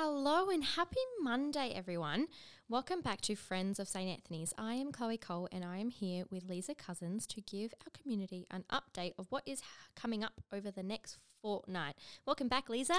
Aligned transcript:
Hello 0.00 0.48
and 0.48 0.62
happy 0.62 1.00
Monday, 1.20 1.72
everyone. 1.74 2.28
Welcome 2.68 3.00
back 3.00 3.20
to 3.22 3.34
Friends 3.34 3.80
of 3.80 3.88
St. 3.88 4.08
Anthony's. 4.08 4.54
I 4.56 4.74
am 4.74 4.92
Chloe 4.92 5.18
Cole 5.18 5.48
and 5.50 5.64
I 5.64 5.78
am 5.78 5.90
here 5.90 6.24
with 6.30 6.48
Liza 6.48 6.76
Couzens 6.76 7.26
to 7.26 7.40
give 7.40 7.74
our 7.80 7.90
community 8.00 8.46
an 8.52 8.64
update 8.70 9.14
of 9.18 9.26
what 9.30 9.42
is 9.44 9.60
coming 9.96 10.22
up 10.22 10.34
over 10.52 10.70
the 10.70 10.84
next 10.84 11.18
fortnight. 11.42 11.96
Welcome 12.26 12.46
back, 12.46 12.68
Liza. 12.68 12.94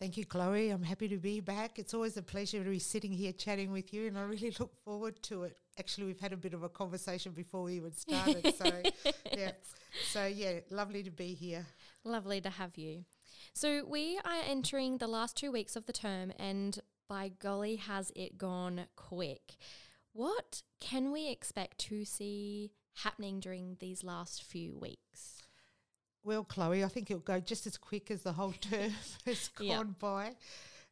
Thank 0.00 0.16
you, 0.16 0.24
Chloe. 0.24 0.70
I'm 0.70 0.84
happy 0.84 1.06
to 1.08 1.18
be 1.18 1.40
back. 1.40 1.78
It's 1.78 1.92
always 1.92 2.16
a 2.16 2.22
pleasure 2.22 2.64
to 2.64 2.70
be 2.70 2.78
sitting 2.78 3.12
here 3.12 3.32
chatting 3.32 3.70
with 3.70 3.92
you, 3.92 4.06
and 4.06 4.16
I 4.16 4.22
really 4.22 4.56
look 4.58 4.72
forward 4.86 5.22
to 5.24 5.42
it. 5.42 5.58
Actually, 5.78 6.06
we've 6.06 6.20
had 6.20 6.32
a 6.32 6.36
bit 6.38 6.54
of 6.54 6.62
a 6.62 6.70
conversation 6.70 7.32
before 7.32 7.64
we 7.64 7.74
even 7.74 7.92
started, 7.92 8.54
so 8.56 8.64
yeah, 9.36 9.50
so 10.10 10.24
yeah, 10.24 10.60
lovely 10.70 11.02
to 11.02 11.10
be 11.10 11.34
here. 11.34 11.66
Lovely 12.04 12.40
to 12.40 12.48
have 12.48 12.78
you. 12.78 13.04
So, 13.52 13.84
we 13.86 14.18
are 14.24 14.40
entering 14.46 14.98
the 14.98 15.06
last 15.06 15.36
two 15.36 15.50
weeks 15.52 15.76
of 15.76 15.86
the 15.86 15.92
term, 15.92 16.32
and 16.38 16.78
by 17.08 17.30
golly, 17.38 17.76
has 17.76 18.12
it 18.14 18.38
gone 18.38 18.86
quick. 18.96 19.56
What 20.12 20.62
can 20.80 21.12
we 21.12 21.28
expect 21.30 21.78
to 21.88 22.04
see 22.04 22.72
happening 23.04 23.40
during 23.40 23.76
these 23.80 24.02
last 24.02 24.42
few 24.42 24.76
weeks? 24.76 25.42
Well, 26.24 26.44
Chloe, 26.44 26.84
I 26.84 26.88
think 26.88 27.10
it'll 27.10 27.20
go 27.20 27.40
just 27.40 27.66
as 27.66 27.76
quick 27.76 28.10
as 28.10 28.22
the 28.22 28.32
whole 28.32 28.52
term 28.60 28.92
has 29.26 29.48
gone 29.48 29.66
Yeah. 29.66 29.82
by. 29.98 30.32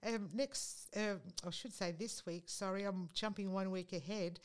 Um, 0.06 0.28
next, 0.32 0.88
um 0.96 1.20
I 1.46 1.50
should 1.50 1.72
say 1.74 1.92
this 1.92 2.24
week. 2.24 2.44
Sorry, 2.46 2.84
I'm 2.84 3.08
jumping 3.12 3.52
one 3.52 3.70
week 3.70 3.92
ahead. 3.92 4.38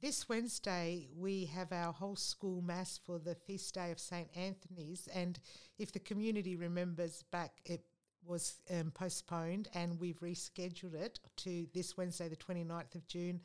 This 0.00 0.30
Wednesday, 0.30 1.08
we 1.14 1.44
have 1.44 1.72
our 1.72 1.92
whole 1.92 2.16
school 2.16 2.62
mass 2.62 2.98
for 3.04 3.18
the 3.18 3.34
feast 3.34 3.74
day 3.74 3.90
of 3.90 4.00
St 4.00 4.28
Anthony's, 4.34 5.06
and 5.14 5.38
if 5.76 5.92
the 5.92 5.98
community 5.98 6.56
remembers 6.56 7.22
back, 7.30 7.60
it 7.66 7.84
was 8.24 8.62
um, 8.70 8.92
postponed, 8.92 9.68
and 9.74 10.00
we've 10.00 10.18
rescheduled 10.20 10.94
it 10.94 11.20
to 11.36 11.66
this 11.74 11.98
Wednesday, 11.98 12.30
the 12.30 12.36
29th 12.36 12.94
of 12.94 13.06
June, 13.08 13.42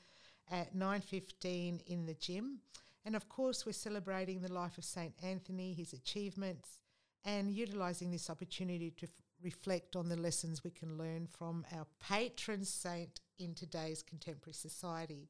at 0.50 0.74
9:15 0.74 1.82
in 1.88 2.06
the 2.06 2.14
gym. 2.14 2.62
And 3.04 3.18
of 3.18 3.28
course, 3.28 3.66
we're 3.66 3.74
celebrating 3.74 4.40
the 4.40 4.54
life 4.54 4.78
of 4.78 4.86
St. 4.86 5.14
Anthony, 5.22 5.74
his 5.74 5.92
achievements, 5.92 6.80
and 7.26 7.52
utilising 7.52 8.12
this 8.12 8.30
opportunity 8.30 8.92
to 8.92 9.08
f- 9.08 9.12
reflect 9.44 9.98
on 9.98 10.08
the 10.08 10.16
lessons 10.16 10.64
we 10.64 10.72
can 10.72 10.98
learn 10.98 11.28
from 11.28 11.66
our 11.76 11.86
patron 12.00 12.64
saint 12.64 13.20
in 13.38 13.54
today's 13.54 14.02
contemporary 14.02 14.54
society. 14.54 15.28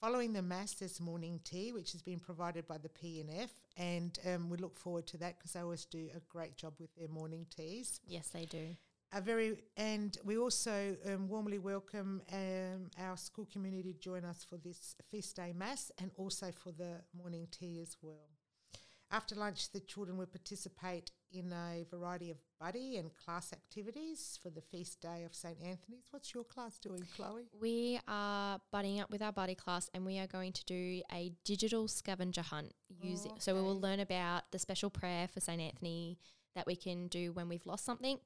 Following 0.00 0.32
the 0.32 0.40
Mass, 0.40 0.72
there's 0.72 0.98
morning 0.98 1.40
tea, 1.44 1.72
which 1.72 1.92
has 1.92 2.00
been 2.00 2.18
provided 2.18 2.66
by 2.66 2.78
the 2.78 2.88
P&F, 2.88 3.50
and 3.76 4.18
um, 4.26 4.48
we 4.48 4.56
look 4.56 4.78
forward 4.78 5.06
to 5.08 5.18
that 5.18 5.36
because 5.38 5.52
they 5.52 5.60
always 5.60 5.84
do 5.84 6.08
a 6.16 6.20
great 6.30 6.56
job 6.56 6.72
with 6.80 6.88
their 6.96 7.08
morning 7.08 7.44
teas 7.54 8.00
Yes, 8.08 8.28
they 8.28 8.46
do. 8.46 8.74
a 9.12 9.20
very 9.20 9.58
and 9.76 10.16
we 10.24 10.38
also 10.38 10.96
um, 11.06 11.28
warmly 11.28 11.58
welcome 11.58 12.22
um, 12.32 12.90
our 12.98 13.16
school 13.18 13.46
community 13.52 13.92
to 13.92 13.98
join 14.00 14.24
us 14.24 14.42
for 14.42 14.56
this 14.56 14.96
feast 15.10 15.36
day 15.36 15.52
mass 15.54 15.92
and 16.00 16.10
also 16.16 16.50
for 16.50 16.72
the 16.72 17.02
morning 17.14 17.46
tea 17.50 17.78
as 17.82 17.98
well. 18.00 18.30
After 19.12 19.34
lunch, 19.34 19.72
the 19.72 19.80
children 19.80 20.16
will 20.16 20.26
participate 20.26 21.10
in 21.32 21.52
a 21.52 21.84
variety 21.90 22.30
of 22.30 22.36
buddy 22.60 22.96
and 22.96 23.10
class 23.16 23.52
activities 23.52 24.38
for 24.40 24.50
the 24.50 24.60
feast 24.60 25.00
day 25.00 25.24
of 25.24 25.34
St 25.34 25.56
Anthony's. 25.60 26.06
What's 26.12 26.32
your 26.32 26.44
class 26.44 26.78
doing, 26.78 27.02
Chloe? 27.16 27.48
We 27.60 27.98
are 28.06 28.60
budding 28.70 29.00
up 29.00 29.10
with 29.10 29.20
our 29.20 29.32
buddy 29.32 29.56
class 29.56 29.90
and 29.94 30.06
we 30.06 30.18
are 30.20 30.28
going 30.28 30.52
to 30.52 30.64
do 30.64 31.02
a 31.12 31.32
digital 31.44 31.88
scavenger 31.88 32.42
hunt 32.42 32.72
using 33.02 33.32
so 33.38 33.54
we 33.54 33.60
will 33.62 33.80
learn 33.80 33.98
about 34.00 34.44
the 34.52 34.58
special 34.60 34.90
prayer 34.90 35.26
for 35.26 35.40
St. 35.40 35.60
Anthony 35.60 36.18
that 36.54 36.66
we 36.66 36.76
can 36.76 37.08
do 37.08 37.32
when 37.32 37.48
we've 37.48 37.66
lost 37.66 37.84
something 37.84 38.18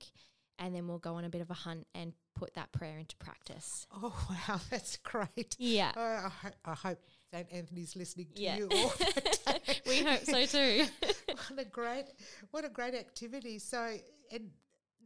and 0.59 0.75
then 0.75 0.87
we'll 0.87 0.99
go 0.99 1.15
on 1.15 1.25
a 1.25 1.29
bit 1.31 1.41
of 1.41 1.51
a 1.51 1.55
hunt 1.55 1.87
and 1.95 2.13
put 2.35 2.55
that 2.55 2.73
prayer 2.73 2.99
into 2.99 3.17
practice. 3.17 3.87
Oh 4.03 4.27
wow, 4.49 4.61
that's 4.71 4.97
great. 4.99 5.57
Yeah. 5.59 5.93
Oh, 5.97 6.01
I, 6.03 6.29
ho- 6.43 6.55
I 6.65 6.75
hope 6.75 6.99
St 7.33 7.47
Anthony's 7.53 7.97
listening 7.97 8.27
to 8.35 8.43
Yeah. 8.43 8.57
you 8.59 8.69
all. 8.71 8.93
we 9.87 10.03
hope 10.03 10.25
so 10.25 10.47
too. 10.47 10.85
what 11.49 11.59
a 11.59 11.65
great 11.65 12.07
what 12.51 12.65
a 12.65 12.69
great 12.69 12.95
activity. 12.95 13.59
So 13.59 13.97
and 14.33 14.51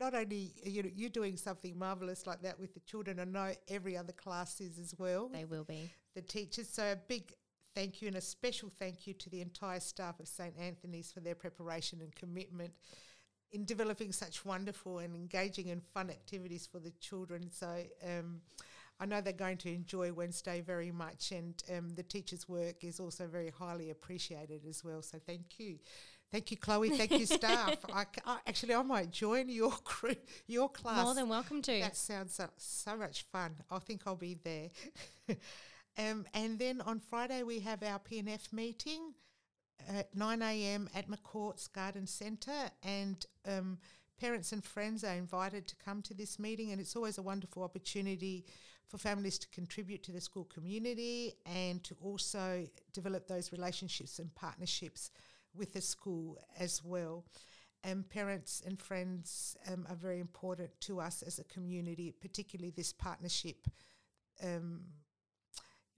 not 0.01 0.15
only 0.15 0.53
are 0.65 0.71
you 0.71 0.91
you 0.95 1.09
doing 1.09 1.37
something 1.37 1.79
marvelous 1.79 2.27
like 2.27 2.43
that 2.43 2.59
with 2.59 2.75
the 2.75 2.81
children. 2.81 3.21
I 3.21 3.25
know 3.25 3.53
every 3.69 3.97
other 3.97 4.13
class 4.13 4.61
is 4.61 4.79
as 4.79 4.95
well. 4.99 5.29
They 5.33 5.45
will 5.45 5.65
be. 5.65 5.91
the 6.15 6.23
teachers. 6.23 6.69
So 6.69 6.93
a 6.93 6.97
big 6.97 7.33
thank 7.75 8.03
you 8.03 8.09
and 8.09 8.17
a 8.17 8.21
special 8.21 8.71
thank 8.79 9.07
you 9.07 9.15
to 9.15 9.31
the 9.31 9.41
entire 9.41 9.79
staff 9.79 10.19
of 10.19 10.27
st 10.27 10.55
anthony's 10.59 11.13
for 11.13 11.21
their 11.21 11.35
preparation 11.35 12.01
and 12.01 12.15
commitment 12.17 12.73
in 13.53 13.65
developing 13.65 14.13
such 14.13 14.45
wonderful 14.45 14.99
and 14.99 15.15
engaging 15.15 15.71
and 15.71 15.83
fun 15.83 16.11
activities 16.11 16.69
for 16.71 16.79
the 16.79 16.93
children. 17.01 17.51
So 17.51 17.83
um, 18.05 18.41
I 19.01 19.07
know 19.07 19.21
they're 19.21 19.33
going 19.33 19.59
to 19.59 19.73
enjoy 19.73 20.13
Wednesday 20.13 20.61
very 20.61 20.91
much, 20.91 21.31
and 21.31 21.55
um, 21.77 21.91
the 21.95 22.03
teachers' 22.03 22.49
work 22.49 22.83
is 22.83 22.99
also 22.99 23.27
very 23.27 23.51
highly 23.51 23.91
appreciated 23.91 24.63
as 24.69 24.83
well. 24.83 25.03
So 25.03 25.19
thank 25.25 25.59
you, 25.59 25.79
thank 26.33 26.51
you, 26.51 26.57
Chloe. 26.57 26.91
Thank 26.91 27.13
you, 27.13 27.27
staff. 27.41 27.77
I, 27.93 28.07
I- 28.27 28.39
actually 28.47 28.75
I 28.75 28.83
might 28.83 29.11
join 29.13 29.49
your 29.49 29.71
crew, 29.85 30.17
your 30.47 30.69
class. 30.69 31.05
More 31.05 31.15
than 31.15 31.29
welcome 31.29 31.63
to. 31.63 31.81
That 31.81 31.97
sounds 31.97 32.35
so, 32.35 32.49
so 32.57 32.97
much 32.97 33.25
fun. 33.31 33.55
I 33.71 33.79
think 33.79 34.03
I'll 34.07 34.17
be 34.17 34.37
there. 34.43 34.71
um, 35.99 36.27
and 36.35 36.59
then 36.59 36.81
on 36.81 36.99
Friday 36.99 37.45
we 37.45 37.61
have 37.61 37.83
our 37.85 38.01
P&F 38.01 38.53
meeting 38.53 39.15
at 39.89 40.15
9 40.15 40.43
a.m. 40.43 40.89
at 40.95 41.09
McCourt's 41.09 41.69
Garden 41.69 42.07
Centre, 42.07 42.71
and 42.83 43.25
um, 43.47 43.79
parents 44.21 44.51
and 44.51 44.65
friends 44.65 45.05
are 45.05 45.15
invited 45.15 45.69
to 45.69 45.77
come 45.77 46.03
to 46.03 46.15
this 46.15 46.39
meeting. 46.39 46.73
And 46.73 46.81
it's 46.81 46.97
always 46.97 47.19
a 47.19 47.23
wonderful 47.23 47.63
opportunity 47.63 48.45
for 48.89 48.99
families 48.99 49.39
to 49.39 49.49
contribute 49.49 50.03
to 50.03 50.13
the 50.13 50.21
school 50.21 50.45
community 50.45 51.35
and 51.45 51.85
to 51.85 51.97
also 52.03 52.67
develop 52.93 53.29
those 53.29 53.53
relationships 53.53 54.19
and 54.19 54.35
partnerships 54.35 55.11
with 55.55 55.73
the 55.75 55.81
school 55.81 56.39
as 56.59 56.83
well. 56.83 57.25
And 57.85 58.09
parents 58.09 58.63
and 58.67 58.81
friends 58.81 59.57
um, 59.71 59.87
are 59.89 59.97
very 59.97 60.21
important 60.21 60.71
to 60.83 61.01
us 61.01 61.23
as 61.23 61.39
a 61.39 61.45
community, 61.45 62.13
particularly 62.21 62.73
this 62.77 62.93
partnership. 62.93 63.69
Um, 64.43 64.81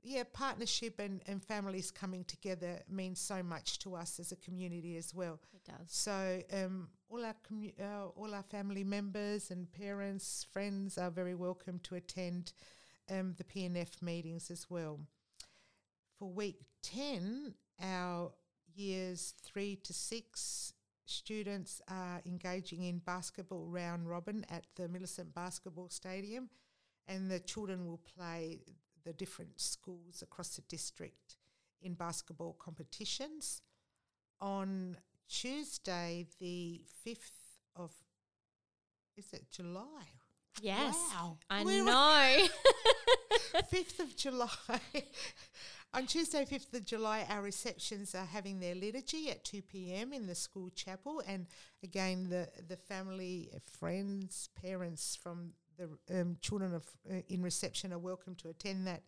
yeah, 0.02 0.22
partnership 0.32 0.98
and, 0.98 1.20
and 1.26 1.42
families 1.42 1.90
coming 1.90 2.24
together 2.24 2.80
means 2.88 3.20
so 3.20 3.42
much 3.42 3.78
to 3.80 3.94
us 3.94 4.18
as 4.18 4.32
a 4.32 4.36
community 4.36 4.96
as 4.96 5.14
well. 5.14 5.38
It 5.54 5.64
does. 5.64 5.88
So 5.88 6.42
um, 6.52 6.88
all 7.08 7.24
our 7.24 7.34
commu- 7.50 7.78
uh, 7.80 8.08
all 8.16 8.34
our 8.34 8.42
family 8.42 8.84
members 8.84 9.50
and 9.50 9.70
parents, 9.72 10.46
friends 10.52 10.96
are 10.96 11.10
very 11.10 11.34
welcome 11.34 11.80
to 11.84 11.96
attend 11.96 12.52
um, 13.10 13.34
the 13.36 13.44
P&F 13.44 14.02
meetings 14.02 14.50
as 14.50 14.66
well. 14.70 15.00
For 16.18 16.30
week 16.30 16.60
ten, 16.82 17.54
our 17.82 18.32
years 18.74 19.34
three 19.42 19.76
to 19.76 19.92
six 19.92 20.72
students 21.06 21.80
are 21.88 22.22
engaging 22.24 22.84
in 22.84 22.98
basketball 22.98 23.66
round 23.66 24.08
robin 24.08 24.44
at 24.48 24.64
the 24.76 24.88
Millicent 24.88 25.34
Basketball 25.34 25.88
Stadium, 25.88 26.48
and 27.08 27.30
the 27.30 27.40
children 27.40 27.86
will 27.86 28.00
play 28.16 28.60
the 29.04 29.12
different 29.12 29.60
schools 29.60 30.22
across 30.22 30.56
the 30.56 30.62
district 30.62 31.36
in 31.82 31.94
basketball 31.94 32.54
competitions. 32.58 33.62
On 34.40 34.96
Tuesday, 35.28 36.26
the 36.38 36.82
5th 37.06 37.30
of, 37.76 37.92
is 39.16 39.32
it 39.32 39.50
July? 39.50 40.04
Yes. 40.60 40.94
Wow. 41.14 41.38
I 41.48 41.64
We're- 41.64 41.82
know. 41.84 42.46
5th 43.72 44.00
of 44.00 44.16
July. 44.16 44.48
On 45.92 46.06
Tuesday, 46.06 46.44
5th 46.44 46.72
of 46.74 46.84
July, 46.84 47.26
our 47.28 47.42
receptions 47.42 48.14
are 48.14 48.24
having 48.24 48.60
their 48.60 48.76
liturgy 48.76 49.28
at 49.30 49.44
2 49.44 49.62
p.m. 49.62 50.12
in 50.12 50.26
the 50.26 50.34
school 50.36 50.70
chapel. 50.70 51.20
And 51.26 51.46
again, 51.82 52.28
the, 52.28 52.48
the 52.68 52.76
family, 52.76 53.50
friends, 53.78 54.48
parents 54.60 55.16
from 55.20 55.52
the 55.76 56.20
um, 56.20 56.36
children 56.40 56.74
of, 56.74 56.84
uh, 57.10 57.22
in 57.28 57.42
reception 57.42 57.92
are 57.92 57.98
welcome 57.98 58.36
to 58.36 58.48
attend 58.50 58.86
that. 58.86 59.02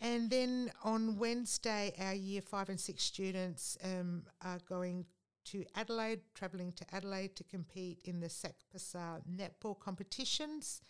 And 0.00 0.30
then 0.30 0.70
on 0.84 1.16
Wednesday, 1.16 1.92
our 2.00 2.14
year 2.14 2.40
five 2.40 2.68
and 2.68 2.80
six 2.80 3.04
students 3.04 3.76
um, 3.84 4.22
are 4.42 4.58
going 4.68 5.04
to 5.46 5.64
Adelaide, 5.74 6.20
travelling 6.34 6.72
to 6.72 6.94
Adelaide 6.94 7.36
to 7.36 7.44
compete 7.44 7.98
in 8.04 8.20
the 8.20 8.28
SAC 8.28 8.54
Passar 8.74 9.20
netball 9.30 9.78
competitions. 9.78 10.80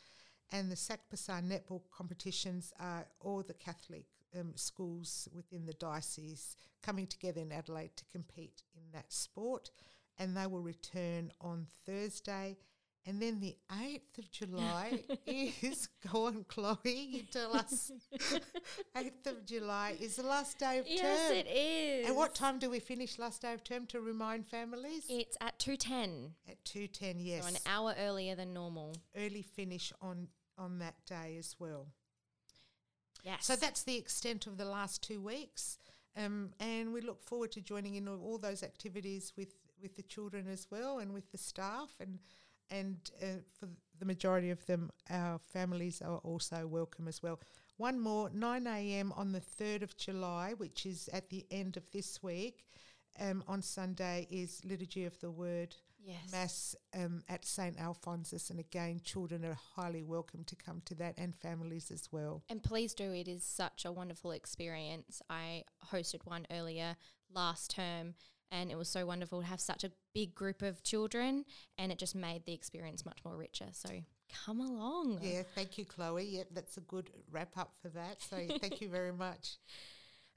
And 0.50 0.70
the 0.70 0.76
SAC 0.76 1.00
Passar 1.10 1.42
netball 1.42 1.82
competitions 1.96 2.72
are 2.80 3.06
all 3.20 3.42
the 3.42 3.54
Catholic 3.54 4.06
um, 4.38 4.52
schools 4.56 5.28
within 5.34 5.66
the 5.66 5.74
diocese 5.74 6.56
coming 6.82 7.06
together 7.06 7.40
in 7.40 7.52
Adelaide 7.52 7.96
to 7.96 8.04
compete 8.12 8.62
in 8.74 8.82
that 8.92 9.12
sport. 9.12 9.70
And 10.18 10.36
they 10.36 10.46
will 10.46 10.62
return 10.62 11.30
on 11.40 11.66
Thursday. 11.86 12.56
And 13.06 13.22
then 13.22 13.40
the 13.40 13.56
8th 13.72 14.18
of 14.18 14.30
July 14.30 15.00
is, 15.26 15.88
go 16.12 16.26
on, 16.26 16.44
Chloe, 16.46 16.78
you 16.84 17.22
tell 17.22 17.56
us. 17.56 17.90
8th 18.94 19.26
of 19.26 19.46
July 19.46 19.96
is 19.98 20.16
the 20.16 20.22
last 20.24 20.58
day 20.58 20.78
of 20.78 20.86
yes, 20.86 21.00
term. 21.00 21.36
Yes, 21.36 21.46
it 21.46 21.48
is. 21.48 22.06
And 22.06 22.16
what 22.16 22.34
time 22.34 22.58
do 22.58 22.68
we 22.68 22.80
finish 22.80 23.18
last 23.18 23.42
day 23.42 23.54
of 23.54 23.64
term 23.64 23.86
to 23.86 24.00
remind 24.00 24.46
families? 24.46 25.04
It's 25.08 25.38
at 25.40 25.58
2.10. 25.58 26.32
At 26.48 26.62
2.10, 26.64 27.14
yes. 27.18 27.44
So 27.44 27.48
an 27.48 27.56
hour 27.66 27.94
earlier 27.98 28.34
than 28.34 28.52
normal. 28.52 28.94
Early 29.16 29.42
finish 29.42 29.90
on, 30.02 30.28
on 30.58 30.78
that 30.80 30.96
day 31.06 31.36
as 31.38 31.56
well. 31.58 31.86
Yes. 33.24 33.46
So 33.46 33.56
that's 33.56 33.82
the 33.82 33.96
extent 33.96 34.46
of 34.46 34.58
the 34.58 34.64
last 34.64 35.02
two 35.02 35.20
weeks, 35.20 35.78
um, 36.16 36.50
and 36.60 36.92
we 36.92 37.00
look 37.00 37.22
forward 37.22 37.52
to 37.52 37.60
joining 37.60 37.96
in 37.96 38.08
all, 38.08 38.20
all 38.22 38.38
those 38.38 38.62
activities 38.62 39.32
with 39.36 39.54
with 39.80 39.96
the 39.96 40.02
children 40.02 40.48
as 40.48 40.66
well, 40.70 40.98
and 40.98 41.12
with 41.12 41.30
the 41.30 41.38
staff, 41.38 41.90
and 42.00 42.18
and 42.70 42.96
uh, 43.22 43.40
for 43.58 43.68
the 43.98 44.04
majority 44.04 44.50
of 44.50 44.64
them, 44.66 44.90
our 45.10 45.38
families 45.38 46.02
are 46.02 46.18
also 46.18 46.66
welcome 46.66 47.08
as 47.08 47.22
well. 47.22 47.40
One 47.76 48.00
more, 48.00 48.30
9 48.32 48.66
a.m. 48.66 49.12
on 49.16 49.32
the 49.32 49.40
3rd 49.40 49.82
of 49.82 49.96
July, 49.96 50.54
which 50.56 50.84
is 50.86 51.08
at 51.12 51.30
the 51.30 51.46
end 51.50 51.76
of 51.76 51.90
this 51.92 52.22
week. 52.22 52.64
Um, 53.20 53.42
on 53.48 53.62
Sunday 53.62 54.28
is 54.30 54.60
Liturgy 54.64 55.04
of 55.04 55.18
the 55.18 55.30
Word 55.30 55.74
yes. 56.04 56.32
Mass 56.32 56.76
um, 56.94 57.22
at 57.28 57.44
St. 57.44 57.76
Alphonsus. 57.78 58.50
And 58.50 58.60
again, 58.60 59.00
children 59.02 59.44
are 59.44 59.58
highly 59.76 60.02
welcome 60.02 60.44
to 60.44 60.56
come 60.56 60.82
to 60.86 60.94
that 60.96 61.14
and 61.18 61.34
families 61.34 61.90
as 61.90 62.08
well. 62.12 62.42
And 62.48 62.62
please 62.62 62.94
do. 62.94 63.12
It 63.12 63.28
is 63.28 63.44
such 63.44 63.84
a 63.84 63.92
wonderful 63.92 64.30
experience. 64.30 65.20
I 65.28 65.64
hosted 65.92 66.24
one 66.24 66.46
earlier 66.50 66.96
last 67.34 67.72
term 67.72 68.14
and 68.50 68.70
it 68.70 68.78
was 68.78 68.88
so 68.88 69.06
wonderful 69.06 69.40
to 69.40 69.46
have 69.46 69.60
such 69.60 69.84
a 69.84 69.90
big 70.14 70.34
group 70.34 70.62
of 70.62 70.82
children 70.82 71.44
and 71.76 71.92
it 71.92 71.98
just 71.98 72.14
made 72.14 72.44
the 72.46 72.52
experience 72.52 73.04
much 73.04 73.18
more 73.24 73.36
richer. 73.36 73.66
So 73.72 73.90
come 74.46 74.60
along. 74.60 75.20
Yeah, 75.22 75.42
thank 75.54 75.78
you, 75.78 75.84
Chloe. 75.84 76.24
Yep, 76.24 76.48
that's 76.54 76.76
a 76.76 76.80
good 76.80 77.10
wrap 77.30 77.56
up 77.56 77.72
for 77.82 77.88
that. 77.90 78.22
So 78.22 78.38
thank 78.60 78.80
you 78.80 78.88
very 78.88 79.12
much. 79.12 79.56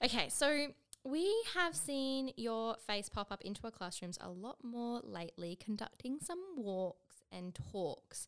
Okay, 0.03 0.29
so 0.29 0.65
we 1.03 1.31
have 1.53 1.75
seen 1.75 2.31
your 2.35 2.75
face 2.87 3.07
pop 3.07 3.31
up 3.31 3.43
into 3.43 3.61
our 3.65 3.69
classrooms 3.69 4.17
a 4.19 4.31
lot 4.31 4.57
more 4.63 4.99
lately, 5.03 5.55
conducting 5.63 6.17
some 6.19 6.39
walks 6.57 7.21
and 7.31 7.55
talks. 7.71 8.27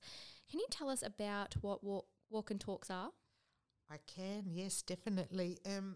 Can 0.52 0.60
you 0.60 0.68
tell 0.70 0.88
us 0.88 1.02
about 1.02 1.56
what 1.62 1.84
walk, 1.84 2.06
walk 2.30 2.52
and 2.52 2.60
talks 2.60 2.92
are? 2.92 3.10
I 3.90 3.98
can, 4.06 4.44
yes, 4.52 4.84
definitely. 4.84 5.58
Um, 5.66 5.96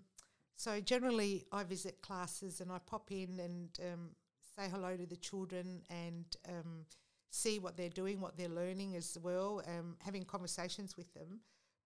so 0.57 0.81
generally, 0.81 1.45
I 1.51 1.63
visit 1.63 2.01
classes 2.01 2.61
and 2.61 2.71
I 2.71 2.79
pop 2.79 3.11
in 3.11 3.39
and 3.39 3.69
um, 3.93 4.09
say 4.55 4.67
hello 4.69 4.97
to 4.97 5.05
the 5.05 5.15
children 5.15 5.83
and 5.91 6.25
um, 6.49 6.85
see 7.29 7.59
what 7.59 7.77
they're 7.77 7.89
doing, 7.89 8.19
what 8.19 8.37
they're 8.37 8.49
learning 8.49 8.95
as 8.95 9.17
well, 9.21 9.61
um, 9.67 9.95
having 10.03 10.25
conversations 10.25 10.97
with 10.97 11.13
them. 11.13 11.41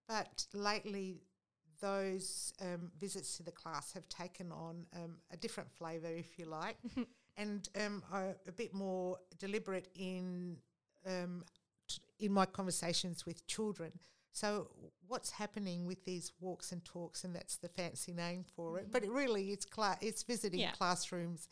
But 0.07 0.45
lately, 0.53 1.21
those 1.81 2.53
um, 2.61 2.91
visits 2.97 3.35
to 3.37 3.43
the 3.43 3.51
class 3.51 3.91
have 3.91 4.07
taken 4.07 4.53
on 4.53 4.85
um, 4.95 5.17
a 5.31 5.37
different 5.37 5.69
flavour, 5.69 6.07
if 6.07 6.39
you 6.39 6.45
like, 6.45 6.77
and 7.37 7.67
um, 7.77 8.03
are 8.09 8.37
a 8.47 8.51
bit 8.53 8.73
more 8.73 9.17
deliberate 9.37 9.89
in 9.95 10.55
um, 11.05 11.43
t- 11.89 11.99
in 12.19 12.31
my 12.31 12.45
conversations 12.45 13.25
with 13.25 13.45
children. 13.47 13.91
So, 14.33 14.69
what's 15.07 15.31
happening 15.31 15.85
with 15.85 16.05
these 16.05 16.31
walks 16.39 16.71
and 16.71 16.83
talks, 16.85 17.23
and 17.23 17.35
that's 17.35 17.57
the 17.57 17.67
fancy 17.69 18.13
name 18.13 18.45
for 18.55 18.79
it, 18.79 18.91
but 18.91 19.03
it 19.03 19.11
really 19.11 19.51
it's 19.51 19.65
cla- 19.65 19.97
it's 20.01 20.23
visiting 20.23 20.59
Yeah. 20.61 20.71
classrooms. 20.71 21.47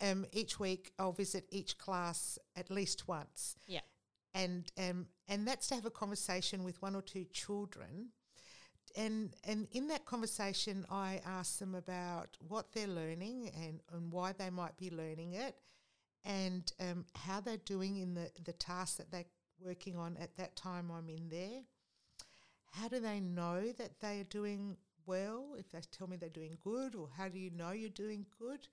Um, 0.00 0.26
each 0.32 0.60
week, 0.60 0.92
I'll 0.98 1.12
visit 1.12 1.46
each 1.50 1.76
class 1.78 2.38
at 2.54 2.70
least 2.70 3.08
once 3.08 3.56
Yeah. 3.66 3.80
and 4.32 4.70
um, 4.78 5.08
and 5.26 5.48
that's 5.48 5.66
to 5.68 5.74
have 5.74 5.86
a 5.86 5.90
conversation 5.90 6.62
with 6.62 6.80
one 6.80 6.94
or 6.94 7.02
two 7.02 7.24
children 7.32 8.10
and 8.94 9.34
and 9.42 9.66
in 9.72 9.88
that 9.88 10.04
conversation 10.06 10.86
I 10.88 11.20
ask 11.26 11.58
them 11.58 11.74
about 11.74 12.36
what 12.46 12.72
they're 12.72 12.86
learning 12.86 13.50
and, 13.60 13.80
and 13.92 14.12
why 14.12 14.32
they 14.32 14.50
might 14.50 14.76
be 14.76 14.88
learning 14.90 15.32
it 15.34 15.56
and 16.24 16.70
um, 16.78 17.04
how 17.16 17.40
they're 17.40 17.56
doing 17.56 17.96
in 17.96 18.14
the, 18.14 18.30
the 18.44 18.52
tasks 18.52 18.98
that 18.98 19.10
they're 19.10 19.24
working 19.60 19.96
on 19.96 20.16
at 20.18 20.36
that 20.36 20.54
time 20.54 20.90
I'm 20.92 21.08
in 21.08 21.28
there. 21.28 21.62
How 22.72 22.88
do 22.88 23.00
they 23.00 23.20
know 23.20 23.72
that 23.78 24.00
they 24.00 24.20
are 24.20 24.24
doing 24.24 24.76
well? 25.06 25.54
If 25.58 25.70
they 25.70 25.80
tell 25.90 26.06
me 26.06 26.16
they're 26.16 26.28
doing 26.28 26.58
good, 26.62 26.94
or 26.94 27.08
how 27.16 27.28
do 27.28 27.38
you 27.38 27.50
know 27.50 27.70
you're 27.72 27.90
doing 27.90 28.26
good? 28.38 28.68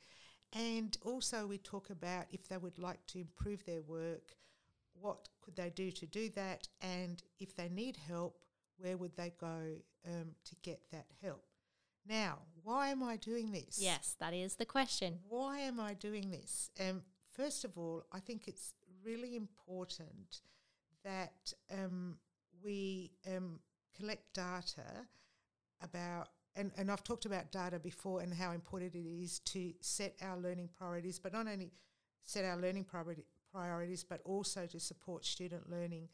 And 0.54 0.96
also, 1.04 1.48
we 1.48 1.58
talk 1.58 1.90
about 1.90 2.26
if 2.32 2.48
they 2.48 2.58
would 2.58 2.80
like 2.80 3.06
to 3.08 3.20
improve 3.20 3.66
their 3.66 3.82
work, 3.82 4.36
what 5.00 5.28
could 5.42 5.56
they 5.56 5.70
do 5.70 5.92
to 5.92 6.06
do 6.06 6.30
that? 6.36 6.68
And 6.82 7.22
if 7.40 7.56
they 7.56 7.70
need 7.70 7.98
help, 7.98 8.38
where 8.78 8.98
would 8.98 9.16
they 9.16 9.34
go 9.40 9.76
um, 10.08 10.32
to 10.46 10.56
get 10.62 10.80
that 10.92 11.08
help? 11.22 11.44
Now, 12.08 12.40
why 12.64 12.90
am 12.90 13.04
I 13.04 13.18
doing 13.18 13.52
this? 13.52 13.80
Yes, 13.80 14.16
that 14.20 14.34
is 14.34 14.56
the 14.56 14.66
question. 14.66 15.20
Why 15.28 15.60
am 15.60 15.80
I 15.80 15.94
doing 15.94 16.30
this? 16.30 16.70
Um, 16.80 17.02
first 17.32 17.66
of 17.66 17.78
all, 17.78 18.06
I 18.12 18.20
think 18.20 18.48
it's 18.48 18.74
really 19.04 19.36
important 19.36 20.42
that 21.04 21.54
um, 21.72 22.18
we 22.64 23.12
um, 23.28 23.60
collect 23.98 24.34
data 24.34 25.08
about, 25.82 26.30
and, 26.56 26.72
and 26.78 26.92
I've 26.92 27.04
talked 27.04 27.26
about 27.26 27.52
data 27.52 27.80
before 27.80 28.22
and 28.22 28.34
how 28.34 28.52
important 28.52 28.96
it 28.96 29.08
is 29.08 29.40
to 29.40 29.74
set 29.82 30.16
our 30.22 30.38
learning 30.38 30.70
priorities, 30.78 31.20
but 31.20 31.34
not 31.34 31.48
only 31.48 31.72
set 32.24 32.46
our 32.46 32.58
learning 32.58 32.86
priority, 32.86 33.24
priorities, 33.52 34.04
but 34.04 34.22
also 34.26 34.66
to 34.66 34.80
support 34.80 35.26
student 35.26 35.70
learning 35.70 36.10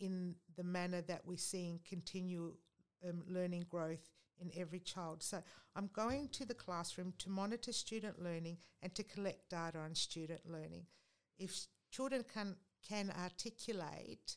in 0.00 0.34
the 0.56 0.64
manner 0.64 1.02
that 1.02 1.22
we're 1.24 1.36
seeing 1.36 1.80
continue 1.88 2.52
um, 3.08 3.22
learning 3.28 3.66
growth 3.68 4.10
in 4.40 4.50
every 4.56 4.80
child. 4.80 5.22
So 5.22 5.42
I'm 5.74 5.90
going 5.92 6.28
to 6.28 6.44
the 6.44 6.54
classroom 6.54 7.12
to 7.18 7.30
monitor 7.30 7.72
student 7.72 8.22
learning 8.22 8.58
and 8.82 8.94
to 8.94 9.02
collect 9.02 9.50
data 9.50 9.78
on 9.78 9.94
student 9.94 10.40
learning. 10.50 10.86
If 11.38 11.66
children 11.90 12.24
can 12.32 12.56
can 12.88 13.12
articulate 13.20 14.36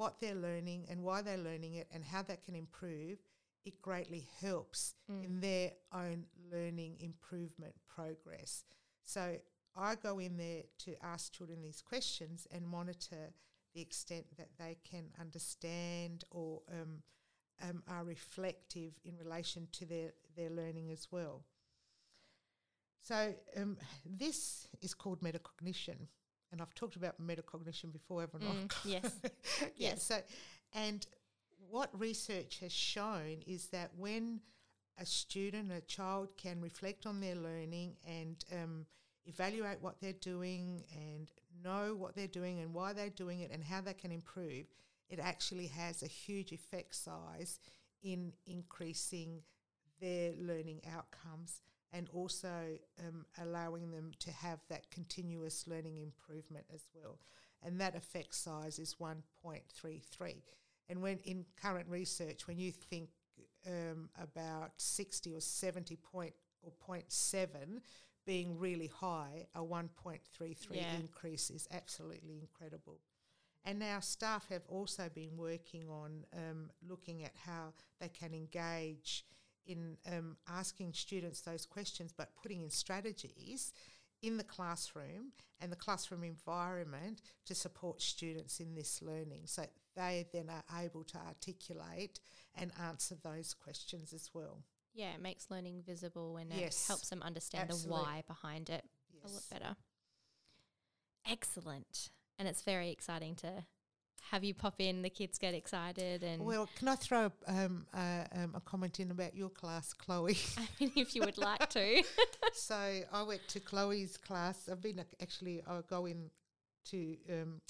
what 0.00 0.18
they're 0.18 0.34
learning 0.34 0.86
and 0.88 1.02
why 1.02 1.20
they're 1.20 1.36
learning 1.36 1.74
it 1.74 1.86
and 1.92 2.02
how 2.02 2.22
that 2.22 2.42
can 2.42 2.54
improve, 2.54 3.18
it 3.66 3.82
greatly 3.82 4.26
helps 4.40 4.94
in 5.22 5.40
their 5.40 5.72
own 5.92 6.24
learning 6.50 6.96
improvement 7.00 7.74
progress. 7.86 8.64
So 9.04 9.36
I 9.76 9.96
go 9.96 10.18
in 10.18 10.38
there 10.38 10.62
to 10.86 10.94
ask 11.04 11.34
children 11.34 11.60
these 11.60 11.82
questions 11.82 12.46
and 12.50 12.66
monitor 12.66 13.34
the 13.74 13.82
extent 13.82 14.24
that 14.38 14.48
they 14.58 14.78
can 14.90 15.10
understand 15.20 16.24
or 16.30 16.62
um, 16.72 17.02
um, 17.62 17.82
are 17.86 18.04
reflective 18.04 18.94
in 19.04 19.18
relation 19.18 19.68
to 19.72 19.84
their, 19.84 20.12
their 20.34 20.48
learning 20.48 20.92
as 20.92 21.08
well. 21.10 21.44
So 23.02 23.34
um, 23.54 23.76
this 24.06 24.66
is 24.80 24.94
called 24.94 25.20
metacognition, 25.20 26.06
and 26.52 26.60
I've 26.60 26.74
talked 26.74 26.96
about 26.96 27.20
metacognition 27.20 27.92
before, 27.92 28.22
haven't 28.22 28.42
I? 28.42 28.46
Mm, 28.46 28.72
yes. 28.84 29.12
yeah, 29.60 29.68
Yes. 29.76 30.02
So, 30.02 30.18
and 30.74 31.06
what 31.70 31.90
research 31.98 32.58
has 32.60 32.72
shown 32.72 33.38
is 33.46 33.68
that 33.68 33.90
when 33.96 34.40
a 34.98 35.06
student, 35.06 35.72
a 35.72 35.80
child, 35.82 36.28
can 36.36 36.60
reflect 36.60 37.06
on 37.06 37.20
their 37.20 37.34
learning 37.36 37.96
and 38.06 38.44
um, 38.52 38.86
evaluate 39.26 39.80
what 39.80 40.00
they're 40.00 40.12
doing 40.14 40.84
and 40.94 41.30
know 41.64 41.94
what 41.96 42.14
they're 42.14 42.26
doing 42.26 42.60
and 42.60 42.74
why 42.74 42.92
they're 42.92 43.10
doing 43.10 43.40
it 43.40 43.50
and 43.52 43.64
how 43.64 43.80
they 43.80 43.94
can 43.94 44.10
improve, 44.10 44.66
it 45.08 45.18
actually 45.18 45.66
has 45.68 46.02
a 46.02 46.06
huge 46.06 46.52
effect 46.52 46.94
size 46.94 47.58
in 48.02 48.32
increasing 48.46 49.42
their 50.00 50.32
learning 50.38 50.80
outcomes 50.94 51.60
and 51.92 52.08
also 52.12 52.78
um, 53.00 53.24
allowing 53.40 53.90
them 53.90 54.12
to 54.20 54.30
have 54.30 54.60
that 54.68 54.90
continuous 54.90 55.66
learning 55.66 55.98
improvement 55.98 56.64
as 56.72 56.86
well. 56.94 57.18
And 57.62 57.80
that 57.80 57.94
effect 57.96 58.34
size 58.34 58.78
is 58.78 58.96
1.33. 59.00 60.36
And 60.88 61.02
when 61.02 61.18
in 61.24 61.44
current 61.60 61.88
research, 61.88 62.46
when 62.46 62.58
you 62.58 62.72
think 62.72 63.10
um, 63.66 64.08
about 64.20 64.72
60 64.78 65.34
or 65.34 65.40
70 65.40 65.96
point 65.96 66.32
or 66.62 66.72
0.7 66.88 67.80
being 68.26 68.58
really 68.58 68.86
high, 68.88 69.46
a 69.54 69.60
1.33 69.60 70.56
Yeah. 70.70 70.94
increase 70.94 71.50
is 71.50 71.66
absolutely 71.70 72.38
incredible. 72.38 73.00
And 73.64 73.82
our 73.82 74.00
staff 74.00 74.48
have 74.48 74.62
also 74.68 75.10
been 75.14 75.36
working 75.36 75.88
on 75.90 76.24
um, 76.34 76.70
looking 76.88 77.24
at 77.24 77.32
how 77.44 77.74
they 78.00 78.08
can 78.08 78.32
engage 78.32 79.24
in 79.66 79.96
um, 80.06 80.36
asking 80.48 80.92
students 80.94 81.40
those 81.42 81.66
questions, 81.66 82.12
but 82.16 82.30
putting 82.42 82.62
in 82.62 82.70
strategies 82.70 83.72
in 84.22 84.36
the 84.36 84.44
classroom 84.44 85.32
and 85.60 85.72
the 85.72 85.76
classroom 85.76 86.24
environment 86.24 87.22
to 87.46 87.54
support 87.54 88.02
students 88.02 88.60
in 88.60 88.74
this 88.74 89.00
learning. 89.00 89.42
So 89.46 89.64
they 89.96 90.26
then 90.32 90.50
are 90.50 90.82
able 90.82 91.04
to 91.04 91.18
articulate 91.18 92.20
and 92.54 92.72
answer 92.82 93.14
those 93.22 93.54
questions 93.54 94.12
as 94.12 94.30
well. 94.34 94.62
Yeah, 94.92 95.12
it 95.14 95.22
makes 95.22 95.50
learning 95.50 95.82
visible 95.86 96.36
and 96.36 96.52
Yes, 96.52 96.84
it 96.84 96.88
helps 96.88 97.08
them 97.08 97.22
understand 97.22 97.70
absolutely. 97.70 97.96
the 97.96 98.02
why 98.02 98.22
behind 98.26 98.68
it 98.70 98.84
a 99.24 99.28
lot 99.28 99.42
better. 99.50 99.76
Excellent. 101.28 102.10
And 102.38 102.48
it's 102.48 102.62
very 102.62 102.90
exciting 102.90 103.34
to 103.36 103.64
have 104.30 104.44
you 104.44 104.54
pop 104.54 104.74
in, 104.78 105.02
the 105.02 105.10
kids 105.10 105.38
get 105.38 105.54
excited 105.54 106.22
and 106.22 106.44
Well, 106.44 106.68
can 106.76 106.88
I 106.88 106.96
throw 106.96 107.32
um, 107.46 107.86
uh, 107.92 108.24
um, 108.32 108.52
a 108.54 108.60
comment 108.60 109.00
in 109.00 109.10
about 109.10 109.34
your 109.34 109.48
class, 109.48 109.92
Chloe? 109.92 110.36
I 110.58 110.66
mean 110.78 110.92
if 110.96 111.16
you 111.16 111.22
would 111.22 111.38
like 111.38 111.68
to. 111.70 112.02
so 112.52 113.00
I 113.12 113.22
went 113.22 113.46
to 113.48 113.60
Chloe's 113.60 114.16
class. 114.16 114.68
I've 114.70 114.82
been 114.82 114.98
ac- 114.98 115.16
actually 115.20 115.62
I 115.66 115.80
go 115.88 116.06
in 116.06 116.30
to 116.86 117.16
um, 117.30 117.60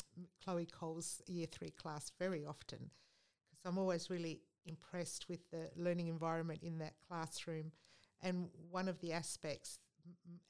Chloe 0.45 0.66
Cole's 0.66 1.23
year 1.26 1.47
three 1.47 1.71
class 1.71 2.11
very 2.19 2.45
often 2.45 2.90
because 3.50 3.64
I'm 3.64 3.78
always 3.78 4.11
really 4.11 4.40
impressed 4.66 5.28
with 5.28 5.50
the 5.50 5.71
learning 5.76 6.09
environment 6.09 6.61
in 6.62 6.78
that 6.78 6.95
classroom. 7.09 7.73
And 8.23 8.49
one 8.71 8.88
of 8.88 9.00
the 9.00 9.12
aspects, 9.12 9.78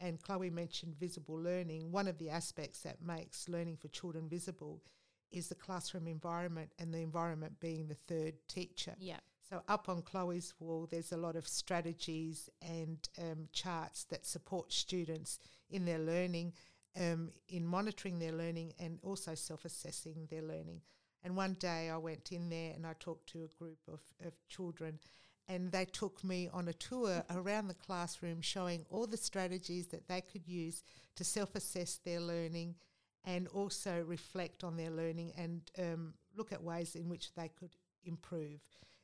and 0.01 0.21
Chloe 0.21 0.51
mentioned 0.51 0.97
visible 0.99 1.37
learning, 1.37 1.93
one 1.93 2.09
of 2.09 2.19
the 2.19 2.31
aspects 2.31 2.81
that 2.81 3.03
makes 3.03 3.49
learning 3.49 3.77
for 3.77 3.89
children 3.89 4.29
visible 4.29 4.83
is 5.33 5.49
the 5.49 5.55
classroom 5.55 6.07
environment, 6.07 6.71
and 6.79 6.93
the 6.93 6.99
environment 6.99 7.61
being 7.61 7.89
the 7.89 7.95
third 7.95 8.35
teacher. 8.49 8.95
Yeah. 8.99 9.19
So 9.49 9.63
up 9.69 9.89
on 9.89 10.03
Chloe's 10.03 10.55
wall, 10.61 10.87
there's 10.89 11.11
a 11.11 11.17
lot 11.17 11.35
of 11.35 11.47
strategies 11.49 12.49
and 12.63 12.97
um, 13.19 13.49
charts 13.53 14.05
that 14.05 14.25
support 14.25 14.73
students 14.73 15.41
in 15.71 15.85
their 15.85 15.99
learning, 15.99 16.53
um, 16.97 17.33
in 17.49 17.67
monitoring 17.67 18.21
their 18.21 18.33
learning, 18.33 18.75
and 18.79 19.01
also 19.03 19.35
self-assessing 19.35 20.29
their 20.31 20.43
learning. 20.43 20.83
And 21.25 21.37
one 21.37 21.55
day 21.55 21.91
I 21.91 21.97
went 21.97 22.31
in 22.31 22.49
there 22.49 22.73
and 22.75 22.87
I 22.87 22.95
talked 22.99 23.29
to 23.31 23.43
a 23.43 23.59
group 23.59 23.79
of, 23.89 24.01
of 24.25 24.35
children, 24.49 25.01
and 25.49 25.73
they 25.73 25.85
took 25.85 26.23
me 26.23 26.49
on 26.53 26.69
a 26.69 26.73
tour 26.73 27.25
around 27.35 27.67
the 27.67 27.75
classroom, 27.75 28.41
showing 28.41 28.87
all 28.89 29.07
the 29.09 29.17
strategies 29.17 29.89
that 29.89 30.07
they 30.07 30.21
could 30.21 30.47
use 30.47 30.85
to 31.17 31.25
self-assess 31.25 31.99
their 32.05 32.21
learning, 32.21 32.77
and 33.25 33.49
also 33.49 34.03
reflect 34.07 34.65
on 34.65 34.77
their 34.77 34.91
learning 34.91 35.33
and 35.37 35.71
um, 35.79 36.15
look 36.37 36.53
at 36.53 36.63
ways 36.63 36.95
in 36.95 37.09
which 37.09 37.35
they 37.35 37.49
could 37.49 37.77
improve 38.05 38.61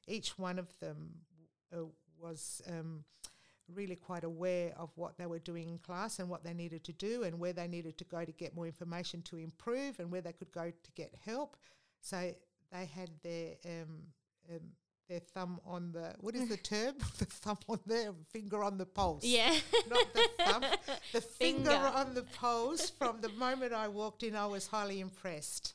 each 0.06 0.38
one 0.38 0.58
of 0.58 0.68
them 0.80 1.11
uh, 1.73 1.85
was 2.20 2.62
um, 2.68 3.04
really 3.75 3.96
quite 3.96 4.25
aware 4.25 4.73
of 4.78 4.90
what 4.94 5.18
they 5.18 5.26
were 5.26 5.38
doing 5.38 5.68
in 5.68 5.78
class 5.78 6.18
and 6.18 6.28
what 6.28 6.44
they 6.44 6.54
needed 6.54 6.85
to 6.85 6.92
do 6.92 7.25
and 7.25 7.38
where 7.38 7.52
they 7.52 7.66
needed 7.66 7.99
to 7.99 8.04
go 8.04 8.25
to 8.25 8.32
get 8.32 8.54
more 8.54 8.66
information 8.66 9.23
to 9.23 9.37
improve 9.37 9.99
and 9.99 10.11
where 10.11 10.20
they 10.20 10.32
could 10.32 10.52
go 10.52 10.70
to 10.70 10.90
get 10.92 11.12
help. 11.25 11.56
So 12.00 12.32
they 12.73 12.87
had 12.87 13.11
their 13.23 13.54
um, 13.64 14.02
um, 14.50 14.61
their 15.09 15.21
thumb 15.21 15.61
on 15.65 15.93
the 15.93 16.15
what 16.21 16.35
is 16.35 16.49
the 16.49 16.57
term? 16.73 16.95
the 17.19 17.25
thumb 17.27 17.59
on 17.69 17.81
their 17.87 18.13
finger 18.33 18.63
on 18.63 18.79
the 18.79 18.87
pulse. 18.87 19.25
Yeah. 19.25 19.55
Not 19.89 20.07
the 20.15 20.29
thumb, 20.45 20.65
the 21.13 21.21
finger. 21.21 21.71
Finger. 21.71 21.93
on 21.95 22.15
the 22.15 22.23
pulse. 22.23 22.91
From 22.91 23.21
the 23.21 23.29
moment 23.31 23.73
I 23.73 23.89
walked 23.89 24.23
in, 24.23 24.35
I 24.37 24.47
was 24.47 24.67
highly 24.67 25.01
impressed. 25.01 25.75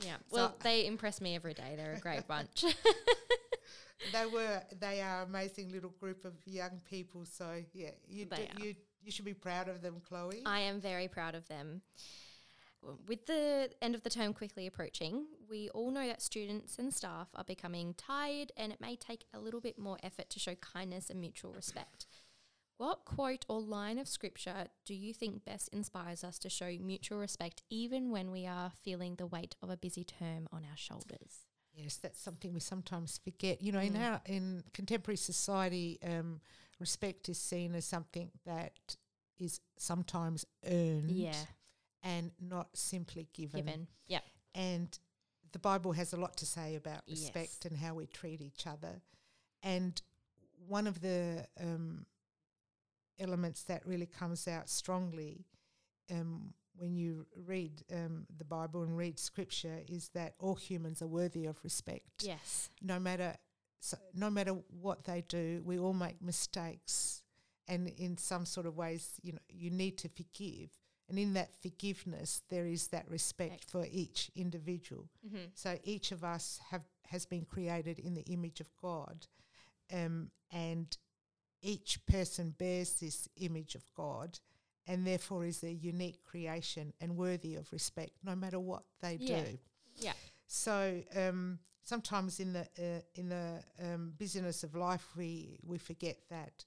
Yeah. 0.00 0.14
So- 0.30 0.36
Well, 0.36 0.56
they 0.62 0.86
impress 0.86 1.20
me 1.20 1.34
every 1.36 1.54
day. 1.54 1.74
They're 1.76 1.94
a 1.94 2.00
great 2.00 2.26
bunch. 2.26 2.64
they 4.12 4.26
were 4.26 4.60
they 4.80 5.00
are 5.00 5.22
amazing 5.22 5.70
little 5.72 5.90
group 6.00 6.24
of 6.26 6.32
young 6.44 6.80
people 6.90 7.24
so 7.24 7.62
yeah 7.72 7.88
you 8.06 8.26
They 8.26 8.36
do, 8.36 8.42
are. 8.42 8.66
you 8.66 8.74
you 9.02 9.10
should 9.10 9.24
be 9.24 9.32
proud 9.32 9.68
of 9.68 9.80
them 9.80 10.02
chloe 10.06 10.42
I 10.44 10.60
am 10.60 10.80
very 10.80 11.08
proud 11.08 11.34
of 11.34 11.46
them. 11.48 11.80
With 13.06 13.26
the 13.26 13.70
end 13.80 13.94
of 13.94 14.02
the 14.02 14.10
term 14.10 14.32
quickly 14.34 14.66
approaching, 14.66 15.26
we 15.48 15.68
all 15.70 15.90
know 15.90 16.06
that 16.06 16.20
students 16.22 16.78
and 16.78 16.92
staff 16.92 17.28
are 17.34 17.44
becoming 17.44 17.94
tired 17.94 18.52
and 18.56 18.72
it 18.72 18.80
may 18.80 18.96
take 18.96 19.24
a 19.32 19.38
little 19.38 19.60
bit 19.60 19.78
more 19.78 19.98
effort 20.02 20.28
to 20.30 20.38
show 20.38 20.54
kindness 20.56 21.10
and 21.10 21.20
mutual 21.20 21.52
respect. 21.52 22.06
What 22.76 23.04
quote 23.04 23.44
or 23.48 23.60
line 23.60 23.98
of 23.98 24.08
scripture 24.08 24.66
do 24.84 24.94
you 24.94 25.14
think 25.14 25.44
best 25.44 25.68
inspires 25.68 26.24
us 26.24 26.38
to 26.40 26.50
show 26.50 26.76
mutual 26.80 27.18
respect 27.18 27.62
even 27.70 28.10
when 28.10 28.30
we 28.32 28.46
are 28.46 28.72
feeling 28.82 29.14
the 29.14 29.26
weight 29.26 29.54
of 29.62 29.70
a 29.70 29.76
busy 29.76 30.04
term 30.04 30.48
on 30.52 30.64
our 30.70 30.76
shoulders? 30.76 31.46
yes 31.76 31.96
that's 31.96 32.20
something 32.20 32.52
we 32.54 32.60
sometimes 32.60 33.18
forget 33.24 33.60
you 33.60 33.72
know 33.72 33.80
in 33.80 33.94
Mm. 33.94 34.00
our 34.12 34.20
in 34.26 34.62
contemporary 34.72 35.16
society 35.16 35.98
um, 36.04 36.40
respect 36.78 37.28
is 37.28 37.36
seen 37.36 37.74
as 37.74 37.84
something 37.84 38.30
that 38.46 38.96
is 39.40 39.60
sometimes 39.76 40.44
earned 40.66 41.10
Yeah, 41.10 41.32
and 42.04 42.30
not 42.40 42.68
simply 42.76 43.26
given, 43.32 43.64
given. 43.64 43.88
Yeah. 44.06 44.20
and 44.54 44.96
the 45.52 45.58
bible 45.58 45.92
has 45.92 46.12
a 46.12 46.16
lot 46.16 46.36
to 46.36 46.46
say 46.46 46.76
about 46.76 47.00
respect 47.08 47.56
Yes. 47.62 47.70
and 47.70 47.76
how 47.78 47.94
we 47.94 48.06
treat 48.06 48.40
each 48.40 48.66
other 48.66 49.00
and 49.62 50.00
one 50.68 50.86
of 50.86 51.00
the 51.00 51.46
um, 51.60 52.06
elements 53.18 53.62
that 53.64 53.86
really 53.86 54.06
comes 54.06 54.46
out 54.48 54.68
strongly 54.68 55.44
um, 56.10 56.52
when 56.76 56.96
you 56.96 57.26
read 57.46 57.82
um, 57.92 58.26
the 58.36 58.44
Bible 58.44 58.82
and 58.82 58.96
read 58.96 59.18
Scripture 59.18 59.80
is 59.88 60.08
that 60.10 60.34
all 60.40 60.54
humans 60.56 61.00
are 61.02 61.06
worthy 61.06 61.46
of 61.46 61.56
respect. 61.62 62.22
Yes. 62.24 62.70
No 62.82 62.98
matter 62.98 63.36
so, 63.80 63.96
no 64.14 64.28
matter 64.30 64.52
what 64.80 65.04
they 65.04 65.22
do, 65.28 65.62
we 65.64 65.78
all 65.78 65.92
make 65.92 66.20
mistakes, 66.22 67.22
and 67.68 67.88
in 67.96 68.16
some 68.16 68.44
sort 68.46 68.66
of 68.66 68.76
ways, 68.76 69.12
you 69.22 69.32
know, 69.32 69.38
you 69.48 69.70
need 69.70 69.98
to 69.98 70.08
forgive. 70.08 70.70
And 71.08 71.18
in 71.18 71.34
that 71.34 71.54
forgiveness, 71.60 72.42
there 72.48 72.66
is 72.66 72.88
that 72.88 73.08
respect 73.10 73.70
for 73.70 73.86
each 73.90 74.30
individual. 74.34 75.08
Mm-hmm. 75.26 75.46
So 75.54 75.78
each 75.84 76.12
of 76.12 76.24
us 76.24 76.60
have 76.70 76.84
has 77.08 77.26
been 77.26 77.44
created 77.44 77.98
in 77.98 78.14
the 78.14 78.22
image 78.22 78.60
of 78.60 78.68
God, 78.80 79.26
um, 79.92 80.30
and 80.50 80.96
each 81.60 82.04
person 82.06 82.54
bears 82.58 82.94
this 82.94 83.28
image 83.36 83.74
of 83.74 83.84
God, 83.94 84.38
and 84.86 85.06
therefore 85.06 85.44
is 85.44 85.62
a 85.62 85.70
unique 85.72 86.24
creation 86.24 86.94
and 87.00 87.16
worthy 87.16 87.56
of 87.56 87.70
respect, 87.72 88.12
no 88.24 88.34
matter 88.34 88.58
what 88.58 88.84
they 89.00 89.18
Yeah. 89.20 89.44
do. 89.44 89.58
Yeah. 89.96 90.14
So 90.46 91.02
um, 91.14 91.58
sometimes 91.82 92.40
in 92.40 92.54
the 92.54 92.66
uh, 92.78 93.02
in 93.14 93.28
the 93.28 93.62
um, 93.82 94.14
busyness 94.18 94.64
of 94.64 94.74
life, 94.74 95.06
we 95.16 95.58
we 95.62 95.78
forget 95.78 96.16
that. 96.30 96.64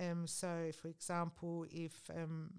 Um, 0.00 0.26
so, 0.26 0.70
for 0.80 0.88
example, 0.88 1.66
if 1.70 2.10
um, 2.10 2.50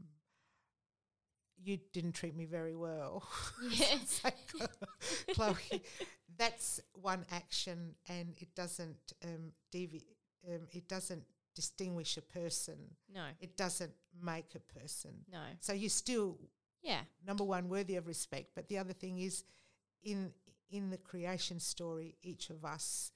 you 1.57 1.79
didn't 1.93 2.13
treat 2.13 2.35
me 2.35 2.45
very 2.45 2.75
well, 2.75 3.24
Yes. 3.71 4.21
Chloe, 5.33 5.81
that's 6.38 6.79
one 6.93 7.25
action, 7.31 7.95
and 8.09 8.33
it 8.38 8.53
doesn't 8.55 9.13
um, 9.24 9.51
devi- 9.71 10.05
um, 10.47 10.67
it 10.71 10.88
doesn't 10.88 11.24
distinguish 11.55 12.17
a 12.17 12.21
person. 12.21 12.75
No. 13.13 13.24
It 13.39 13.55
doesn't 13.57 13.93
make 14.21 14.55
a 14.55 14.59
person. 14.79 15.12
No. 15.31 15.39
So 15.62 15.74
you're 15.74 15.89
still 15.89 16.38
Yeah. 16.83 17.01
number 17.25 17.43
one 17.43 17.69
worthy 17.69 17.95
of 17.95 18.07
respect, 18.07 18.50
but 18.55 18.67
the 18.67 18.77
other 18.77 18.93
thing 18.93 19.19
is 19.19 19.43
in 20.03 20.33
in 20.69 20.89
the 20.89 20.97
creation 20.97 21.59
story, 21.59 22.15
each 22.24 22.50
of 22.50 22.65
us 22.65 23.12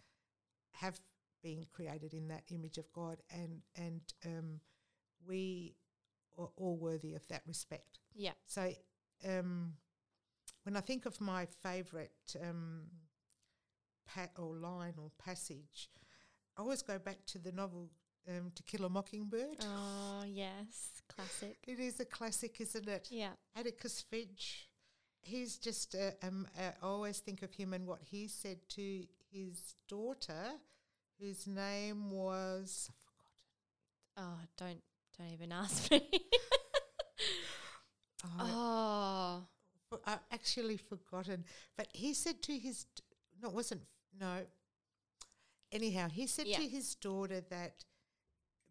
have 0.71 0.99
been 1.41 1.65
created 1.73 2.13
in 2.13 2.27
that 2.29 2.43
image 2.49 2.77
of 2.77 2.91
God, 2.93 3.17
and 3.31 3.61
and 3.75 4.01
um, 4.25 4.59
we 5.27 5.75
are 6.39 6.49
all 6.57 6.77
worthy 6.77 7.13
of 7.13 7.27
that 7.27 7.41
respect. 7.45 7.99
Yeah. 8.15 8.31
So, 8.47 8.71
um, 9.27 9.73
when 10.63 10.75
I 10.75 10.81
think 10.81 11.05
of 11.05 11.19
my 11.19 11.45
favourite 11.45 12.35
um, 12.41 12.83
pat 14.07 14.31
or 14.37 14.55
line 14.55 14.93
or 14.97 15.11
passage, 15.23 15.89
I 16.57 16.61
always 16.61 16.81
go 16.81 16.99
back 16.99 17.25
to 17.27 17.39
the 17.39 17.51
novel 17.51 17.89
um, 18.27 18.51
To 18.55 18.63
Kill 18.63 18.85
a 18.85 18.89
Mockingbird. 18.89 19.57
Oh, 19.63 20.23
yes. 20.27 21.01
Classic. 21.07 21.57
It 21.67 21.79
is 21.79 21.99
a 21.99 22.05
classic, 22.05 22.59
isn't 22.59 22.87
it? 22.87 23.07
Yeah. 23.11 23.31
Atticus 23.55 24.01
Finch. 24.01 24.69
He's 25.21 25.57
just, 25.57 25.95
uh, 25.95 26.11
um, 26.25 26.47
uh, 26.57 26.71
I 26.81 26.85
always 26.85 27.19
think 27.19 27.41
of 27.41 27.53
him 27.53 27.73
and 27.73 27.85
what 27.85 27.99
he 28.01 28.27
said 28.27 28.57
to 28.69 29.03
his 29.31 29.75
daughter, 29.87 30.53
whose 31.19 31.45
name 31.45 32.09
was, 32.09 32.89
Oh, 34.17 34.39
don't 34.57 34.81
don't 35.19 35.33
even 35.33 35.51
ask 35.51 35.91
me. 35.91 36.09
oh, 38.39 39.43
oh. 39.91 39.99
I've 40.05 40.19
actually 40.31 40.77
forgotten. 40.77 41.43
But 41.77 41.87
he 41.93 42.13
said 42.13 42.41
to 42.43 42.57
his, 42.57 42.85
no, 43.41 43.49
it 43.49 43.55
wasn't, 43.55 43.81
no. 44.19 44.41
Anyhow, 45.71 46.09
he 46.09 46.27
said 46.27 46.47
Yeah. 46.47 46.57
to 46.57 46.67
his 46.67 46.95
daughter 46.95 47.41
that 47.49 47.85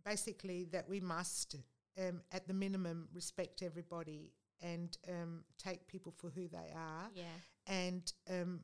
basically 0.04 0.64
that 0.72 0.88
we 0.88 1.00
must, 1.00 1.56
um, 1.98 2.22
at 2.32 2.46
the 2.48 2.54
minimum, 2.54 3.08
respect 3.12 3.62
everybody 3.62 4.32
and 4.60 4.96
um, 5.08 5.44
take 5.58 5.86
people 5.86 6.12
for 6.16 6.30
who 6.30 6.48
they 6.48 6.72
are. 6.74 7.08
Yeah. 7.14 7.24
And 7.66 8.12
um, 8.30 8.60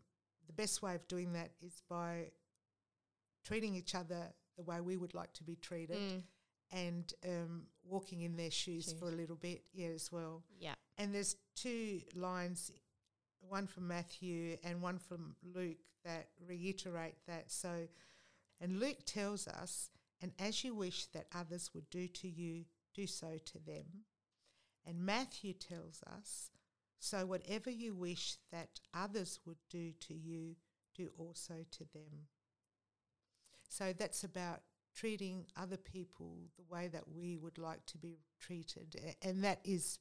the 0.46 0.52
best 0.52 0.82
way 0.82 0.94
of 0.94 1.06
doing 1.08 1.32
that 1.34 1.50
is 1.60 1.82
by 1.88 2.30
treating 3.44 3.74
each 3.74 3.94
other 3.94 4.32
the 4.56 4.62
way 4.62 4.80
we 4.80 4.96
would 4.96 5.14
like 5.14 5.32
to 5.34 5.44
be 5.44 5.56
treated 5.56 5.98
Mm. 5.98 6.22
And 6.72 7.12
um, 7.24 7.62
walking 7.84 8.22
in 8.22 8.36
their 8.36 8.50
shoes, 8.50 8.92
for 8.98 9.08
a 9.08 9.12
little 9.12 9.36
bit, 9.36 9.62
yeah, 9.72 9.88
as 9.88 10.10
well. 10.10 10.42
Yeah. 10.58 10.74
And 10.98 11.14
there's 11.14 11.36
two 11.54 12.00
lines, 12.14 12.70
one 13.48 13.66
from 13.66 13.88
Matthew 13.88 14.56
and 14.64 14.82
one 14.82 14.98
from 14.98 15.36
Luke, 15.54 15.78
that 16.04 16.28
reiterate 16.46 17.16
that. 17.26 17.50
So, 17.50 17.88
and 18.60 18.80
Luke 18.80 19.04
tells 19.06 19.48
us, 19.48 19.90
and 20.20 20.32
as 20.38 20.64
you 20.64 20.74
wish 20.74 21.06
that 21.06 21.26
others 21.34 21.70
would 21.74 21.90
do 21.90 22.08
to 22.08 22.28
you, 22.28 22.64
do 22.94 23.06
so 23.06 23.38
to 23.44 23.58
them. 23.58 24.04
And 24.86 25.04
Matthew 25.04 25.52
tells 25.52 26.02
us, 26.06 26.50
so 26.98 27.26
whatever 27.26 27.70
you 27.70 27.94
wish 27.94 28.36
that 28.52 28.80
others 28.94 29.40
would 29.46 29.58
do 29.70 29.92
to 30.00 30.14
you, 30.14 30.56
do 30.94 31.10
also 31.18 31.54
to 31.70 31.84
them. 31.92 32.28
So 33.68 33.92
that's 33.92 34.24
about 34.24 34.60
treating 34.94 35.46
other 35.56 35.76
people 35.76 36.36
the 36.56 36.64
way 36.74 36.88
that 36.88 37.04
we 37.14 37.36
would 37.36 37.58
like 37.58 37.84
to 37.86 37.98
be 37.98 38.18
treated. 38.40 38.96
And 39.22 39.42
that 39.44 39.60
is 39.64 39.98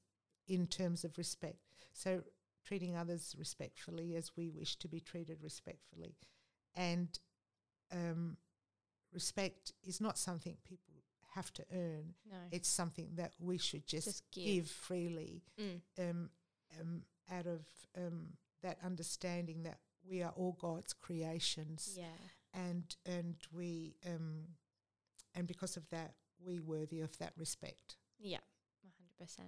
in 0.47 0.67
terms 0.67 1.03
of 1.03 1.17
respect. 1.17 1.57
So 1.93 2.21
treating 2.65 2.95
others 2.95 3.35
respectfully 3.37 4.15
as 4.15 4.31
we 4.37 4.49
wish 4.49 4.75
to 4.77 4.87
be 4.87 4.99
treated 4.99 5.39
respectfully. 5.41 6.15
And 6.75 7.17
um, 7.91 8.37
respect 9.13 9.73
is 9.83 9.99
not 10.01 10.17
something 10.17 10.57
people 10.63 10.93
have 11.35 11.51
to 11.53 11.63
earn. 11.73 12.13
No. 12.29 12.37
It's 12.51 12.69
something 12.69 13.09
that 13.15 13.33
we 13.39 13.57
should 13.57 13.87
just, 13.87 14.05
Just 14.07 14.31
give. 14.31 14.45
give. 14.45 14.67
freely 14.69 15.43
Mm. 15.59 15.81
um, 15.99 16.29
um, 16.79 17.01
out 17.31 17.47
of 17.47 17.61
um, 17.97 18.33
that 18.61 18.77
understanding 18.83 19.63
that 19.63 19.79
we 20.07 20.21
are 20.21 20.31
all 20.35 20.57
God's 20.59 20.93
creations, 20.93 21.95
Yeah. 21.97 22.05
and 22.53 22.95
and 23.05 23.35
we 23.51 23.95
um, 24.05 24.55
and 25.35 25.47
because 25.47 25.77
of 25.77 25.87
that, 25.89 26.13
we 26.45 26.59
worthy 26.59 27.01
of 27.01 27.17
that 27.19 27.33
respect. 27.37 27.97
Yeah. 28.19 28.39
100%. 29.21 29.39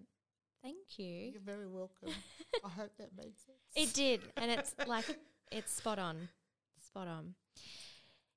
Thank 0.63 0.97
you. 0.97 1.31
You're 1.33 1.41
very 1.41 1.67
welcome. 1.67 2.09
I 2.65 2.69
hope 2.69 2.91
that 2.97 3.09
made 3.15 3.37
sense. 3.37 3.59
It 3.75 3.93
did, 3.93 4.21
and 4.37 4.49
it's 4.49 4.73
like 4.87 5.05
it's 5.51 5.71
spot 5.71 5.99
on, 5.99 6.29
spot 6.83 7.07
on. 7.07 7.35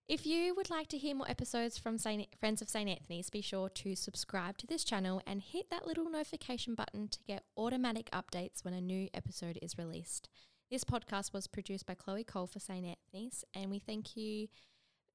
If 0.08 0.26
you 0.26 0.54
would 0.54 0.70
like 0.70 0.88
to 0.88 0.98
hear 0.98 1.14
more 1.14 1.30
episodes 1.30 1.76
from 1.76 1.98
Saint 1.98 2.26
Friends 2.40 2.62
of 2.62 2.68
St 2.68 2.88
Anthony's, 2.88 3.28
be 3.28 3.42
sure 3.42 3.68
to 3.68 3.94
subscribe 3.94 4.56
to 4.58 4.66
this 4.66 4.84
channel 4.84 5.20
and 5.26 5.42
hit 5.42 5.68
that 5.70 5.86
little 5.86 6.10
notification 6.10 6.74
button 6.74 7.08
to 7.08 7.18
get 7.26 7.44
automatic 7.58 8.10
updates 8.10 8.64
when 8.64 8.72
a 8.72 8.80
new 8.80 9.08
episode 9.12 9.58
is 9.60 9.76
released. 9.76 10.28
This 10.70 10.84
podcast 10.84 11.32
was 11.32 11.46
produced 11.46 11.86
by 11.86 11.94
Chloe 11.94 12.24
Cole 12.24 12.46
for 12.46 12.58
St 12.58 12.86
Anthony's, 12.86 13.44
and 13.54 13.70
we 13.70 13.78
thank 13.78 14.16
you, 14.16 14.48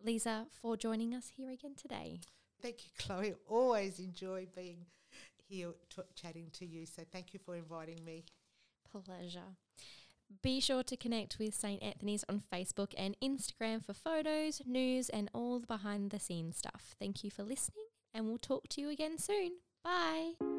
Liza, 0.04 0.48
for 0.52 0.76
joining 0.76 1.14
us 1.14 1.32
here 1.36 1.50
again 1.50 1.76
today. 1.76 2.20
Thank 2.62 2.86
you, 2.86 2.92
Chloe. 2.98 3.36
Always 3.48 4.00
enjoy 4.00 4.48
being 4.56 4.86
here 5.48 5.72
t- 5.90 6.02
chatting 6.16 6.48
to 6.54 6.66
you. 6.66 6.86
So 6.86 7.04
thank 7.12 7.34
you 7.34 7.40
for 7.44 7.56
inviting 7.56 8.04
me. 8.04 8.26
Pleasure. 8.92 9.58
Be 10.42 10.60
sure 10.60 10.84
to 10.84 10.98
connect 10.98 11.38
with 11.40 11.54
St. 11.54 11.82
Anthony's 11.84 12.26
on 12.28 12.42
Facebook 12.52 12.94
and 12.98 13.16
Instagram 13.24 13.84
for 13.84 13.94
photos, 13.94 14.62
news, 14.66 15.10
and 15.10 15.30
all 15.34 15.60
the 15.60 15.68
behind 15.68 16.12
the 16.12 16.20
scenes 16.20 16.58
stuff. 16.58 16.96
Thank 17.00 17.24
you 17.24 17.30
for 17.30 17.44
listening, 17.44 17.86
and 18.14 18.26
we'll 18.26 18.38
talk 18.38 18.68
to 18.70 18.82
you 18.82 18.90
again 18.90 19.18
soon. 19.18 19.52
Bye. 19.84 20.53